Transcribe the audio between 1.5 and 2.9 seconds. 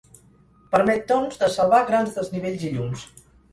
salvar grans desnivells i